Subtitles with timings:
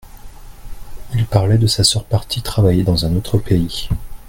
[1.13, 3.87] il parlait de sa sœur partie travailler dans un autre pays.